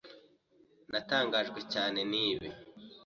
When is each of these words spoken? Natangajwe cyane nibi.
Natangajwe 0.91 1.59
cyane 1.73 1.99
nibi. 2.11 2.49